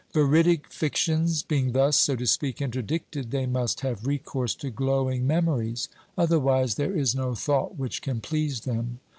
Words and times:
Veridic 0.13 0.65
fictions 0.71 1.43
being 1.43 1.73
thus, 1.73 1.95
so 1.95 2.15
to 2.15 2.25
speak, 2.25 2.59
interdicted, 2.59 3.29
they 3.29 3.45
must 3.45 3.81
have 3.81 4.07
recourse 4.07 4.55
to 4.55 4.71
glowing 4.71 5.27
memories; 5.27 5.89
otherwise, 6.17 6.73
there 6.73 6.95
is 6.97 7.13
no 7.13 7.33
OBERMANN 7.33 7.35
395 7.35 7.43
thought 7.45 7.79
which 7.79 8.01
can 8.01 8.19
please 8.19 8.61
them. 8.61 8.99